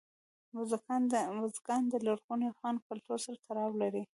بزګان 1.45 1.83
د 1.89 1.93
لرغوني 2.05 2.45
افغان 2.53 2.75
کلتور 2.87 3.17
سره 3.25 3.37
تړاو 3.47 3.71
لري. 3.81 4.03